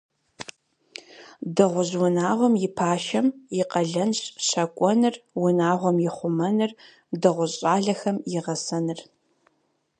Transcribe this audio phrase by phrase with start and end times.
[1.55, 3.27] Дыгъужь унагъуэм и пашэм
[3.59, 6.71] и къалэнщ щакӏуэныр, унагъуэм и хъумэныр,
[7.21, 8.99] дыгъужь щӏалэхэм и гъэсэныр.